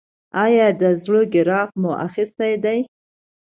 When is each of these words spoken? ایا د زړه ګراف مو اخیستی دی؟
ایا 0.43 0.67
د 0.81 0.83
زړه 1.03 1.21
ګراف 1.33 1.69
مو 1.81 1.91
اخیستی 2.05 2.53
دی؟ 2.63 2.79